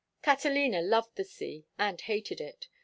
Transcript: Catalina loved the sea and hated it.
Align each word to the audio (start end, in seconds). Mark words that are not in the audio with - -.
Catalina 0.23 0.81
loved 0.81 1.15
the 1.15 1.23
sea 1.23 1.67
and 1.77 2.01
hated 2.01 2.41
it. 2.41 2.67